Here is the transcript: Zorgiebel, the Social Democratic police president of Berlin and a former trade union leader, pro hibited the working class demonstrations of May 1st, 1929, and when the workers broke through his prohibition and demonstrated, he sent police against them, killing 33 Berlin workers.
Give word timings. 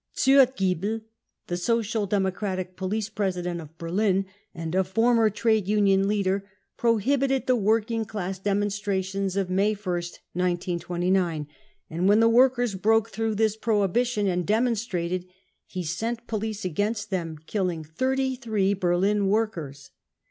Zorgiebel, 0.17 1.01
the 1.45 1.57
Social 1.57 2.07
Democratic 2.07 2.75
police 2.75 3.07
president 3.07 3.61
of 3.61 3.77
Berlin 3.77 4.25
and 4.51 4.73
a 4.73 4.83
former 4.83 5.29
trade 5.29 5.67
union 5.67 6.07
leader, 6.07 6.43
pro 6.75 6.97
hibited 6.97 7.45
the 7.45 7.55
working 7.55 8.05
class 8.05 8.39
demonstrations 8.39 9.35
of 9.37 9.51
May 9.51 9.75
1st, 9.75 10.17
1929, 10.33 11.47
and 11.91 12.09
when 12.09 12.19
the 12.19 12.27
workers 12.27 12.73
broke 12.73 13.11
through 13.11 13.35
his 13.37 13.55
prohibition 13.55 14.25
and 14.25 14.43
demonstrated, 14.47 15.27
he 15.67 15.83
sent 15.83 16.25
police 16.25 16.65
against 16.65 17.11
them, 17.11 17.37
killing 17.45 17.83
33 17.83 18.73
Berlin 18.73 19.27
workers. 19.27 19.91